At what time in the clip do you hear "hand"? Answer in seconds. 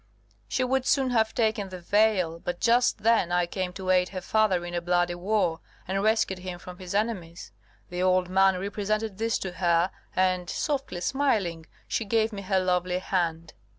12.97-13.53